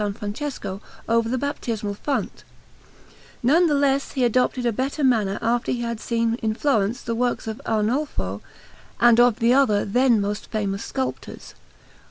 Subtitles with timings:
[0.17, 2.43] Francesco over the baptismal font,
[3.43, 7.13] none the less he adopted a better manner after he had seen in Florence the
[7.13, 8.41] works of Arnolfo
[8.99, 11.53] and of the other then most famous sculptors.